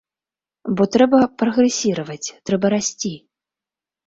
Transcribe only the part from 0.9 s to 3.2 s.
трэба прагрэсіраваць, трэба расці.